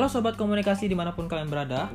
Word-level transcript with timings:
Halo 0.00 0.08
sobat 0.08 0.40
komunikasi 0.40 0.88
di 0.88 0.96
mana 0.96 1.12
pun 1.12 1.28
kalian 1.28 1.52
berada. 1.52 1.92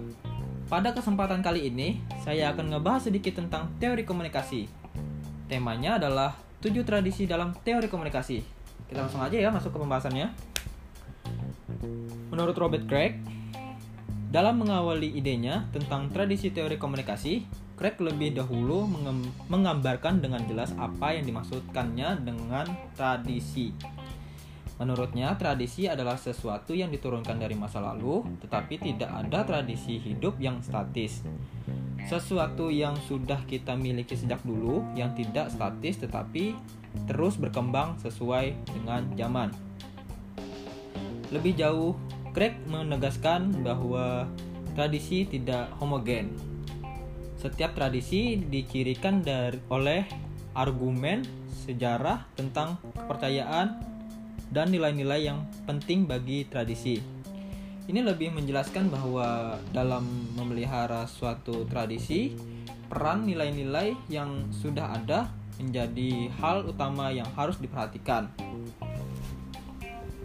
Pada 0.70 0.94
kesempatan 0.94 1.42
kali 1.42 1.74
ini 1.74 2.06
Saya 2.22 2.54
akan 2.54 2.78
ngebahas 2.78 3.10
sedikit 3.10 3.42
tentang 3.42 3.74
teori 3.82 4.06
komunikasi. 4.06 4.70
Temanya 5.50 5.98
adalah 5.98 6.38
7 6.62 6.86
tradisi 6.86 7.26
dalam 7.26 7.58
teori 7.66 7.90
komunikasi. 7.90 8.46
Kita 8.86 9.10
langsung 9.10 9.26
aja 9.26 9.34
ya 9.34 9.50
masuk 9.50 9.74
ke 9.74 9.82
pembahasannya. 9.82 10.30
Menurut 12.30 12.54
Robert 12.54 12.86
Craig 12.86 13.18
Dalam 14.30 14.62
mengawali 14.62 15.10
idenya 15.10 15.66
tentang 15.74 16.14
tradisi 16.14 16.54
teori 16.54 16.78
komunikasi 16.78 17.42
Craig 17.74 17.98
lebih 17.98 18.38
dahulu 18.38 18.86
menggambarkan 19.50 20.22
dengan 20.22 20.46
jelas 20.46 20.78
apa 20.78 21.18
yang 21.18 21.26
dimaksudkannya 21.26 22.22
dengan 22.22 22.70
tradisi 22.94 23.74
Menurutnya, 24.76 25.32
tradisi 25.40 25.88
adalah 25.88 26.20
sesuatu 26.20 26.76
yang 26.76 26.92
diturunkan 26.92 27.40
dari 27.40 27.56
masa 27.56 27.80
lalu, 27.80 28.28
tetapi 28.44 28.76
tidak 28.76 29.08
ada 29.08 29.48
tradisi 29.48 29.96
hidup 29.96 30.36
yang 30.36 30.60
statis. 30.60 31.24
Sesuatu 32.06 32.68
yang 32.68 32.94
sudah 33.08 33.40
kita 33.48 33.74
miliki 33.80 34.20
sejak 34.20 34.44
dulu, 34.44 34.84
yang 34.94 35.16
tidak 35.16 35.48
statis 35.48 35.98
tetapi 36.04 36.54
terus 37.08 37.40
berkembang 37.40 37.96
sesuai 38.04 38.56
dengan 38.76 39.08
zaman. 39.16 39.50
Lebih 41.32 41.56
jauh, 41.56 41.96
Craig 42.36 42.60
menegaskan 42.68 43.64
bahwa 43.64 44.28
tradisi 44.76 45.24
tidak 45.24 45.72
homogen. 45.80 46.36
Setiap 47.40 47.80
tradisi 47.80 48.36
dicirikan 48.44 49.24
dari, 49.24 49.56
oleh 49.72 50.04
argumen 50.52 51.24
sejarah 51.66 52.28
tentang 52.36 52.78
kepercayaan 52.94 53.95
dan 54.50 54.74
nilai-nilai 54.74 55.30
yang 55.30 55.46
penting 55.66 56.06
bagi 56.06 56.46
tradisi. 56.50 57.02
Ini 57.86 58.02
lebih 58.02 58.34
menjelaskan 58.34 58.90
bahwa 58.90 59.62
dalam 59.70 60.06
memelihara 60.34 61.06
suatu 61.06 61.70
tradisi, 61.70 62.34
peran 62.90 63.30
nilai-nilai 63.30 63.94
yang 64.10 64.50
sudah 64.50 64.98
ada 64.98 65.30
menjadi 65.62 66.34
hal 66.42 66.66
utama 66.66 67.14
yang 67.14 67.30
harus 67.38 67.62
diperhatikan. 67.62 68.28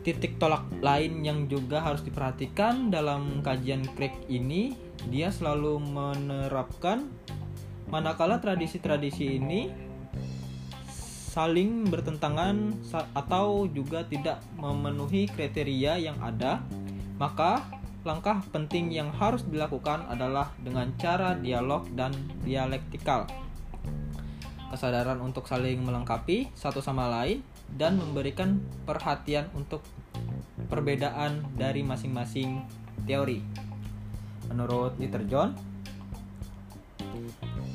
Titik 0.01 0.41
tolak 0.41 0.65
lain 0.81 1.21
yang 1.21 1.45
juga 1.53 1.85
harus 1.85 2.01
diperhatikan 2.01 2.89
dalam 2.89 3.45
kajian 3.45 3.85
Craig 3.93 4.17
ini, 4.33 4.73
dia 5.13 5.29
selalu 5.29 5.77
menerapkan 5.77 7.05
manakala 7.93 8.41
tradisi-tradisi 8.41 9.37
ini 9.37 9.90
saling 11.31 11.87
bertentangan 11.87 12.75
atau 13.15 13.71
juga 13.71 14.03
tidak 14.03 14.43
memenuhi 14.59 15.31
kriteria 15.31 16.03
yang 16.03 16.19
ada, 16.19 16.59
maka 17.23 17.63
langkah 18.03 18.43
penting 18.51 18.91
yang 18.91 19.15
harus 19.15 19.47
dilakukan 19.47 20.11
adalah 20.11 20.51
dengan 20.59 20.91
cara 20.99 21.39
dialog 21.39 21.87
dan 21.95 22.11
dialektikal. 22.43 23.31
Kesadaran 24.75 25.23
untuk 25.23 25.47
saling 25.47 25.79
melengkapi 25.87 26.51
satu 26.59 26.83
sama 26.83 27.07
lain 27.07 27.47
dan 27.79 27.95
memberikan 27.95 28.59
perhatian 28.83 29.47
untuk 29.55 29.87
perbedaan 30.67 31.47
dari 31.55 31.87
masing-masing 31.87 32.67
teori. 33.07 33.39
Menurut 34.51 34.99
Dieter 34.99 35.23
John, 35.31 35.55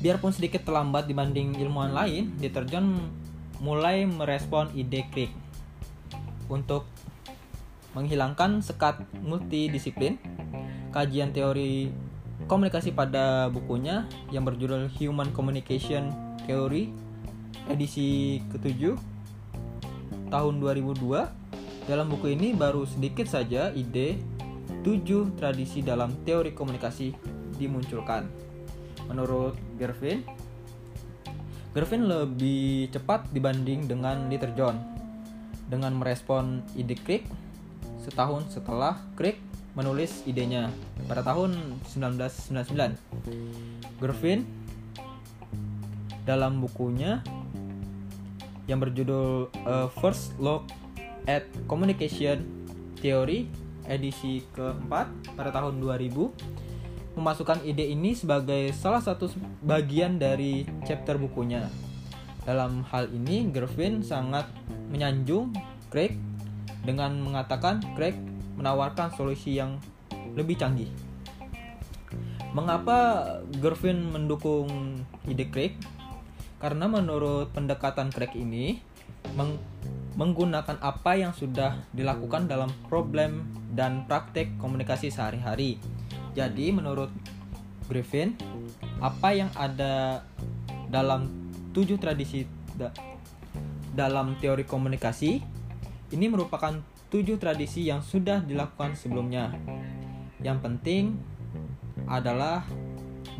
biarpun 0.04 0.32
sedikit 0.32 0.60
terlambat 0.68 1.08
dibanding 1.08 1.56
ilmuwan 1.56 1.96
lain, 1.96 2.36
Dieter 2.36 2.68
John 2.68 3.00
mulai 3.60 4.04
merespon 4.04 4.68
ide 4.76 5.06
Crick 5.12 5.32
untuk 6.46 6.84
menghilangkan 7.96 8.60
sekat 8.60 9.00
multidisiplin 9.24 10.20
kajian 10.92 11.32
teori 11.32 11.88
komunikasi 12.44 12.92
pada 12.92 13.48
bukunya 13.48 14.04
yang 14.28 14.44
berjudul 14.44 14.92
Human 15.00 15.32
Communication 15.32 16.12
Theory 16.44 16.92
edisi 17.72 18.38
ke-7 18.52 18.94
tahun 20.28 20.54
2002 20.60 21.88
dalam 21.88 22.06
buku 22.10 22.34
ini 22.34 22.52
baru 22.52 22.84
sedikit 22.84 23.26
saja 23.30 23.70
ide 23.72 24.18
7 24.82 25.38
tradisi 25.38 25.82
dalam 25.82 26.14
teori 26.22 26.54
komunikasi 26.54 27.14
dimunculkan. 27.58 28.26
Menurut 29.06 29.54
Gervin 29.78 30.26
Gervin 31.76 32.08
lebih 32.08 32.88
cepat 32.88 33.28
dibanding 33.36 33.84
dengan 33.84 34.32
Liter 34.32 34.48
John 34.56 34.80
dengan 35.68 35.92
merespon 35.92 36.64
ide 36.72 36.96
Crick 36.96 37.28
setahun 38.00 38.48
setelah 38.48 38.96
Crick 39.12 39.36
menulis 39.76 40.24
idenya 40.24 40.72
pada 41.04 41.20
tahun 41.20 41.76
1999. 41.92 42.96
Gervin 44.00 44.48
dalam 46.24 46.64
bukunya 46.64 47.20
yang 48.64 48.80
berjudul 48.80 49.52
A 49.68 49.92
First 50.00 50.32
Look 50.40 50.72
at 51.28 51.44
Communication 51.68 52.40
Theory 53.04 53.52
edisi 53.84 54.40
keempat 54.56 55.12
pada 55.36 55.52
tahun 55.52 55.84
2000 55.84 56.55
memasukkan 57.16 57.64
ide 57.64 57.88
ini 57.88 58.12
sebagai 58.12 58.70
salah 58.76 59.00
satu 59.00 59.32
bagian 59.64 60.20
dari 60.20 60.68
chapter 60.84 61.16
bukunya. 61.16 61.64
Dalam 62.44 62.84
hal 62.92 63.10
ini, 63.10 63.48
Gervin 63.50 64.04
sangat 64.04 64.46
menyanjung 64.92 65.50
Craig 65.90 66.14
dengan 66.84 67.18
mengatakan 67.18 67.82
Craig 67.98 68.14
menawarkan 68.54 69.10
solusi 69.16 69.58
yang 69.58 69.80
lebih 70.36 70.60
canggih. 70.60 70.92
Mengapa 72.52 73.24
Gervin 73.58 74.12
mendukung 74.12 75.00
ide 75.26 75.48
Craig? 75.50 75.74
Karena 76.60 76.86
menurut 76.86 77.50
pendekatan 77.50 78.12
Craig 78.12 78.36
ini, 78.36 78.78
meng 79.34 79.58
menggunakan 80.16 80.80
apa 80.80 81.12
yang 81.12 81.36
sudah 81.36 81.76
dilakukan 81.92 82.48
dalam 82.48 82.72
problem 82.88 83.44
dan 83.76 84.08
praktek 84.08 84.56
komunikasi 84.56 85.12
sehari-hari 85.12 85.76
jadi 86.36 86.68
menurut 86.68 87.08
Griffin, 87.88 88.36
apa 89.00 89.32
yang 89.32 89.48
ada 89.56 90.20
dalam 90.92 91.48
tujuh 91.72 91.96
tradisi 91.96 92.44
da, 92.76 92.92
dalam 93.96 94.36
teori 94.36 94.68
komunikasi 94.68 95.40
ini 96.12 96.26
merupakan 96.28 96.76
tujuh 97.08 97.40
tradisi 97.40 97.88
yang 97.88 98.04
sudah 98.04 98.44
dilakukan 98.44 98.92
sebelumnya. 98.98 99.54
Yang 100.44 100.58
penting 100.60 101.04
adalah 102.04 102.68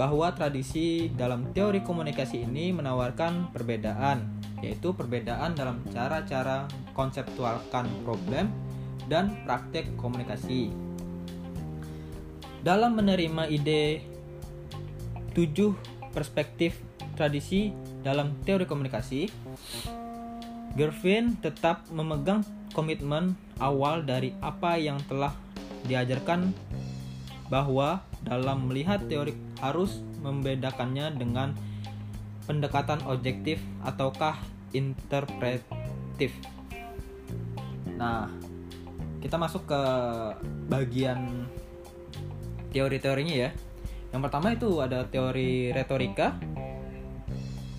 bahwa 0.01 0.33
tradisi 0.33 1.13
dalam 1.13 1.53
teori 1.53 1.85
komunikasi 1.85 2.49
ini 2.49 2.73
menawarkan 2.73 3.53
perbedaan, 3.53 4.41
yaitu 4.65 4.97
perbedaan 4.97 5.53
dalam 5.53 5.85
cara-cara 5.93 6.65
konseptualkan 6.97 7.89
problem 8.05 8.49
dan 9.07 9.37
praktek 9.45 9.93
komunikasi. 10.01 10.86
Dalam 12.67 12.99
menerima 12.99 13.47
ide 13.47 14.03
tujuh 15.39 15.79
perspektif 16.11 16.75
tradisi 17.15 17.71
dalam 18.03 18.43
teori 18.43 18.67
komunikasi, 18.67 19.31
Gervin 20.75 21.39
tetap 21.39 21.87
memegang 21.95 22.43
komitmen 22.75 23.39
awal 23.63 24.03
dari 24.03 24.35
apa 24.43 24.83
yang 24.83 24.99
telah 25.07 25.31
diajarkan 25.87 26.51
bahwa 27.47 28.03
dalam 28.27 28.67
melihat 28.67 28.99
teori 29.07 29.39
harus 29.63 30.03
membedakannya 30.27 31.15
dengan 31.15 31.55
pendekatan 32.51 32.99
objektif 33.07 33.63
ataukah 33.87 34.43
interpretif. 34.75 36.35
Nah, 37.95 38.27
kita 39.23 39.39
masuk 39.39 39.71
ke 39.71 39.81
bagian 40.67 41.47
teori-teorinya 42.77 43.35
ya. 43.41 43.51
Yang 44.13 44.23
pertama 44.29 44.53
itu 44.53 44.69
ada 44.85 45.09
teori 45.09 45.73
retorika. 45.73 46.37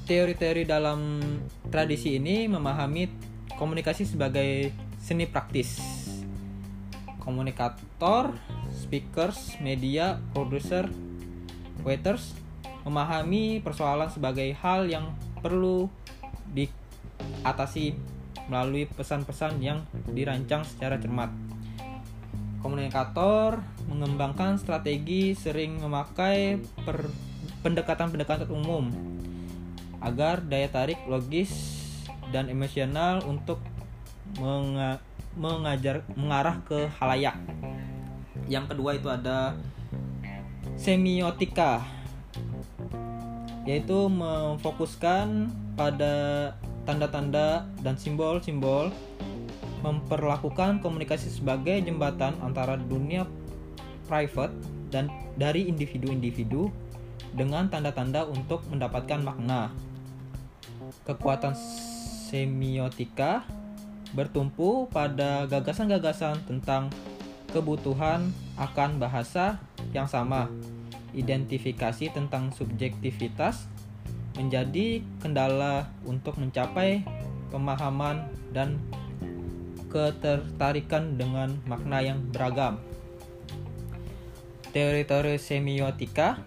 Teori-teori 0.09 0.65
dalam 0.65 1.21
tradisi 1.69 2.17
ini 2.17 2.49
memahami 2.49 3.05
komunikasi 3.53 4.09
sebagai 4.09 4.73
seni 4.97 5.29
praktis. 5.29 5.77
Komunikator, 7.21 8.33
speakers, 8.73 9.59
media, 9.61 10.17
producer, 10.33 10.89
waiters 11.85 12.33
memahami 12.87 13.59
persoalan 13.59 14.07
sebagai 14.07 14.47
hal 14.63 14.87
yang 14.87 15.11
perlu 15.43 15.91
diatasi 16.55 17.93
melalui 18.47 18.87
pesan-pesan 18.87 19.59
yang 19.59 19.83
dirancang 20.07 20.63
secara 20.63 20.95
cermat. 20.95 21.46
Komunikator 22.67 23.63
mengembangkan 23.87 24.59
strategi 24.59 25.31
sering 25.31 25.79
memakai 25.79 26.59
pendekatan-pendekatan 27.63 28.51
umum 28.51 28.91
agar 30.03 30.43
daya 30.43 30.67
tarik 30.67 30.99
logis 31.07 31.79
dan 32.35 32.51
emosional 32.51 33.23
untuk 33.23 33.63
menga 34.35 34.99
mengajar 35.39 36.03
mengarah 36.19 36.59
ke 36.67 36.91
halayak. 36.99 37.39
Yang 38.51 38.75
kedua 38.75 38.99
itu 38.99 39.07
ada 39.07 39.55
semiotika 40.75 41.87
yaitu 43.63 44.11
memfokuskan 44.11 45.55
pada 45.79 46.51
tanda-tanda 46.83 47.63
dan 47.79 47.95
simbol-simbol 47.95 48.91
memperlakukan 49.81 50.81
komunikasi 50.81 51.29
sebagai 51.29 51.77
jembatan 51.83 52.33
antara 52.41 52.77
dunia 52.77 53.29
private 54.07 54.53
dan 54.89 55.11
dari 55.35 55.67
individu-individu 55.67 56.71
dengan 57.35 57.67
tanda-tanda 57.67 58.23
untuk 58.25 58.63
mendapatkan 58.71 59.19
makna. 59.21 59.69
Kekuatan 61.03 61.53
semiotika 62.27 63.43
bertumpu 64.15 64.87
pada 64.87 65.43
gagasan-gagasan 65.51 66.39
tentang 66.47 66.87
kebutuhan 67.51 68.31
akan 68.55 68.99
bahasa 68.99 69.59
yang 69.91 70.07
sama. 70.07 70.47
Identifikasi 71.11 72.11
tentang 72.11 72.51
subjektivitas 72.55 73.67
menjadi 74.37 75.01
kendala 75.19 75.89
untuk 76.05 76.37
mencapai 76.37 77.01
pemahaman 77.49 78.27
dan 78.53 78.77
ketertarikan 79.87 81.15
dengan 81.15 81.57
makna 81.67 82.03
yang 82.03 82.19
beragam. 82.31 82.79
Teori-teori 84.71 85.39
semiotika 85.39 86.43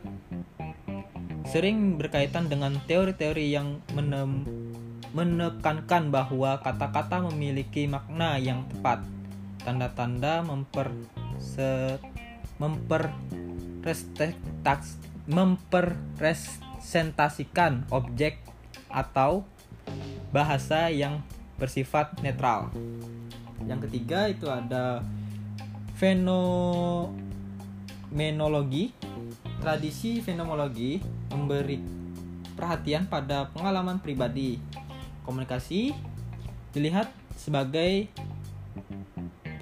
sering 1.51 1.99
berkaitan 1.99 2.47
dengan 2.47 2.79
teori-teori 2.87 3.47
yang 3.51 3.83
menem 3.97 4.47
menekankan 5.11 6.15
bahwa 6.15 6.63
kata-kata 6.63 7.27
memiliki 7.33 7.91
makna 7.91 8.39
yang 8.39 8.63
tepat. 8.71 9.03
Tanda-tanda 9.67 10.47
memper 10.47 10.95
memper 12.61 13.11
objek 17.91 18.39
atau 18.87 19.43
bahasa 20.31 20.87
yang 20.95 21.19
bersifat 21.59 22.15
netral. 22.23 22.71
Yang 23.71 23.87
ketiga 23.87 24.27
itu 24.27 24.51
ada 24.51 25.07
fenomenologi. 25.95 28.91
Tradisi 29.63 30.19
fenomenologi 30.19 30.99
memberi 31.31 31.79
perhatian 32.59 33.07
pada 33.07 33.47
pengalaman 33.55 34.03
pribadi. 34.03 34.59
Komunikasi 35.23 35.95
dilihat 36.75 37.15
sebagai 37.39 38.11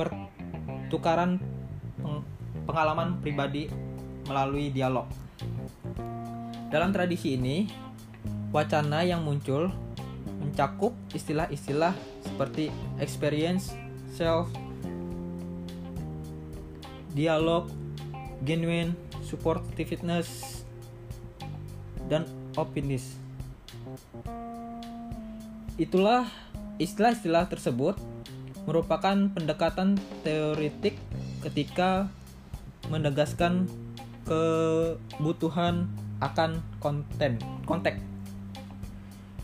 pertukaran 0.01 1.37
pengalaman 2.65 3.21
pribadi 3.21 3.69
melalui 4.29 4.69
dialog. 4.73 5.09
Dalam 6.69 6.93
tradisi 6.93 7.33
ini, 7.37 7.65
wacana 8.53 9.01
yang 9.01 9.25
muncul 9.25 9.73
mencakup 10.39 10.93
istilah-istilah 11.17 11.97
seperti 12.21 12.69
experience, 13.01 13.73
self, 14.13 14.49
dialog, 17.13 17.69
genuine, 18.45 18.95
supportiveness, 19.25 20.63
dan 22.09 22.25
optimis. 22.57 23.19
Itulah 25.79 26.27
istilah-istilah 26.83 27.47
tersebut 27.47 27.95
merupakan 28.67 29.17
pendekatan 29.33 29.97
teoritik 30.27 30.99
ketika 31.47 32.11
menegaskan 32.91 33.71
kebutuhan 34.27 35.89
akan 36.21 36.61
konten 36.83 37.39
konteks 37.65 38.18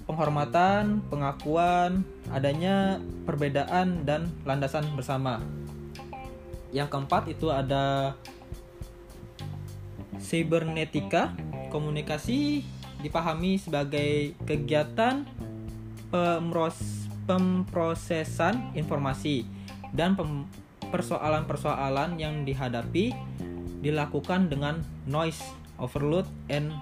penghormatan, 0.04 1.00
pengakuan, 1.08 2.04
adanya 2.28 3.00
perbedaan 3.24 4.04
dan 4.04 4.28
landasan 4.44 4.84
bersama. 4.96 5.40
Yang 6.74 6.88
keempat 6.92 7.22
itu 7.30 7.48
ada 7.48 8.16
cybernetika, 10.20 11.32
komunikasi 11.72 12.64
dipahami 13.00 13.60
sebagai 13.60 14.32
kegiatan 14.48 15.28
pemros 16.08 17.04
pemprosesan 17.24 18.76
informasi 18.76 19.48
dan 19.96 20.16
persoalan-persoalan 20.92 22.20
yang 22.20 22.44
dihadapi 22.44 23.16
dilakukan 23.80 24.52
dengan 24.52 24.84
noise 25.08 25.40
overload 25.80 26.28
and 26.52 26.72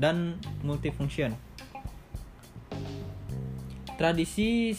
dan 0.00 0.40
multifunction. 0.64 1.36
Tradisi 4.00 4.72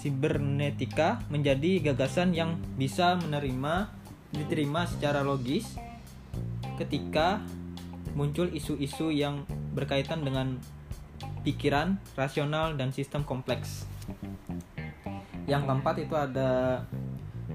sibernetika 0.00 1.20
menjadi 1.28 1.92
gagasan 1.92 2.32
yang 2.32 2.56
bisa 2.80 3.20
menerima 3.20 3.92
diterima 4.32 4.88
secara 4.88 5.20
logis 5.20 5.76
ketika 6.80 7.44
muncul 8.16 8.48
isu-isu 8.48 9.12
yang 9.12 9.44
berkaitan 9.76 10.24
dengan 10.24 10.56
pikiran, 11.44 12.00
rasional, 12.16 12.80
dan 12.80 12.96
sistem 12.96 13.28
kompleks. 13.28 13.84
Yang 15.44 15.68
keempat 15.68 16.00
itu 16.00 16.16
ada 16.16 16.80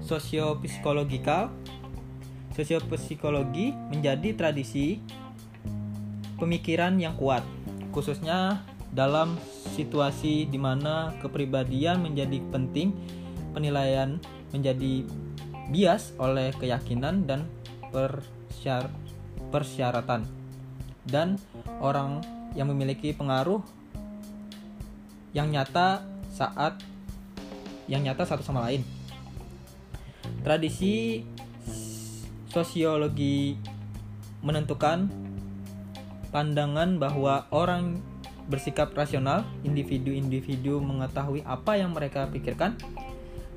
sosiopsikologikal. 0.06 1.50
Sosiopsikologi 2.54 3.74
menjadi 3.90 4.38
tradisi 4.38 5.02
pemikiran 6.38 6.94
yang 7.02 7.18
kuat, 7.18 7.42
khususnya 7.90 8.62
dalam 8.94 9.34
situasi 9.74 10.46
di 10.46 10.56
mana 10.56 11.10
kepribadian 11.18 11.98
menjadi 11.98 12.38
penting, 12.54 12.94
penilaian 13.50 14.22
menjadi 14.54 15.02
bias 15.74 16.14
oleh 16.22 16.54
keyakinan 16.54 17.26
dan 17.26 17.50
persyar 17.90 18.86
persyaratan, 19.50 20.22
dan 21.10 21.38
orang 21.82 22.22
yang 22.54 22.70
memiliki 22.70 23.10
pengaruh 23.10 23.58
yang 25.34 25.50
nyata 25.50 26.06
saat 26.30 26.78
yang 27.90 28.06
nyata 28.06 28.22
satu 28.22 28.46
sama 28.46 28.70
lain. 28.70 28.86
Tradisi 30.46 31.26
sosiologi 32.46 33.58
menentukan 34.46 35.10
pandangan 36.30 36.98
bahwa 37.02 37.50
orang 37.50 37.98
bersikap 38.44 38.92
rasional, 38.92 39.48
individu-individu 39.64 40.80
mengetahui 40.80 41.40
apa 41.48 41.80
yang 41.80 41.96
mereka 41.96 42.28
pikirkan, 42.28 42.76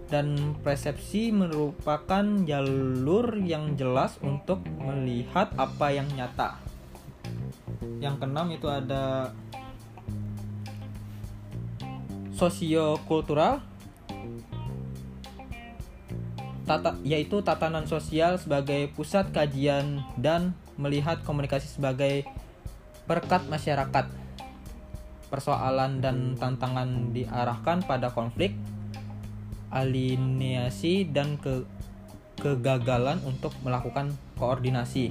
dan 0.08 0.56
persepsi 0.64 1.36
merupakan 1.36 2.24
jalur 2.48 3.36
yang 3.44 3.76
jelas 3.76 4.16
untuk 4.24 4.64
melihat 4.80 5.52
apa 5.60 5.92
yang 5.92 6.08
nyata. 6.16 6.56
Yang 8.00 8.16
keenam 8.24 8.48
itu 8.56 8.68
ada 8.72 9.36
sosiokultural 12.32 13.60
tata, 16.68 17.00
yaitu 17.02 17.42
tatanan 17.42 17.88
sosial 17.88 18.36
sebagai 18.38 18.92
pusat 18.94 19.32
kajian 19.32 20.04
dan 20.20 20.54
melihat 20.78 21.24
komunikasi 21.24 21.68
sebagai 21.68 22.28
perkat 23.08 23.44
masyarakat. 23.48 24.27
Persoalan 25.28 26.00
dan 26.00 26.40
tantangan 26.40 27.12
diarahkan 27.12 27.84
pada 27.84 28.08
konflik, 28.12 28.56
alineasi 29.72 31.12
dan 31.12 31.36
ke 31.36 31.68
kegagalan 32.38 33.18
untuk 33.26 33.52
melakukan 33.66 34.14
koordinasi. 34.38 35.10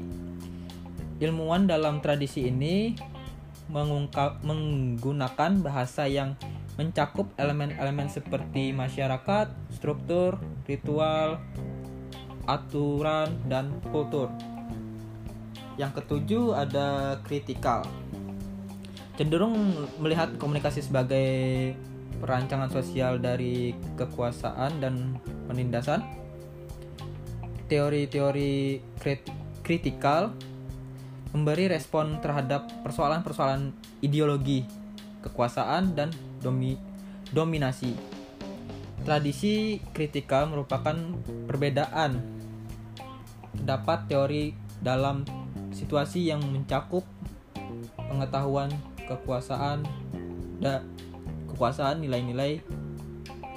Ilmuwan 1.19 1.67
dalam 1.67 1.99
tradisi 1.99 2.49
ini 2.49 2.95
mengungkap, 3.67 4.47
menggunakan 4.47 5.59
bahasa 5.59 6.07
yang 6.07 6.39
mencakup 6.77 7.33
elemen-elemen 7.41 8.07
seperti 8.07 8.71
masyarakat, 8.71 9.49
struktur, 9.73 10.39
ritual, 10.69 11.41
aturan, 12.47 13.33
dan 13.49 13.75
kultur. 13.91 14.31
Yang 15.81 16.05
ketujuh 16.05 16.53
ada 16.57 17.19
kritikal. 17.25 17.85
Cenderung 19.17 19.57
melihat 19.97 20.37
komunikasi 20.37 20.85
sebagai 20.85 21.73
perancangan 22.21 22.69
sosial 22.69 23.17
dari 23.17 23.73
kekuasaan 23.97 24.77
dan 24.81 25.17
penindasan. 25.49 26.05
Teori-teori 27.67 28.79
kritikal 29.65 30.37
memberi 31.35 31.67
respon 31.67 32.21
terhadap 32.21 32.69
persoalan-persoalan 32.85 33.73
ideologi, 34.05 34.63
kekuasaan, 35.25 35.97
dan 35.97 36.09
domi, 36.45 36.77
dominasi. 37.33 37.97
Tradisi 39.03 39.81
kritikal 39.97 40.49
merupakan 40.49 40.95
perbedaan 41.49 42.21
terdapat 43.57 44.07
teori 44.09 44.53
dalam 44.79 45.25
situasi 45.73 46.31
yang 46.31 46.41
mencakup 46.45 47.03
pengetahuan, 47.97 48.71
kekuasaan, 49.07 49.87
da, 50.61 50.83
kekuasaan, 51.51 52.03
nilai-nilai 52.03 52.61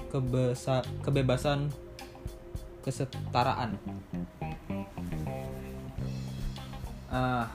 kebesa, 0.10 0.82
kebebasan, 1.06 1.70
kesetaraan. 2.82 3.78
Ah. 7.10 7.50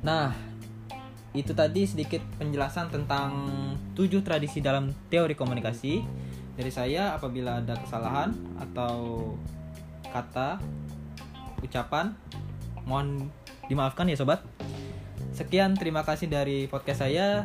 Nah, 0.00 0.32
itu 1.36 1.52
tadi 1.52 1.84
sedikit 1.84 2.24
penjelasan 2.40 2.90
tentang 2.90 3.30
tujuh 3.94 4.24
tradisi 4.24 4.58
dalam 4.58 4.90
teori 5.12 5.36
komunikasi 5.36 6.02
dari 6.56 6.72
saya 6.72 7.14
apabila 7.14 7.62
ada 7.62 7.78
kesalahan 7.78 8.34
atau 8.58 9.32
kata 10.10 10.58
ucapan 11.62 12.16
mohon 12.82 13.30
dimaafkan 13.70 14.10
ya 14.10 14.18
sobat 14.18 14.42
sekian 15.40 15.72
terima 15.72 16.04
kasih 16.04 16.28
dari 16.28 16.68
podcast 16.68 17.00
saya 17.08 17.38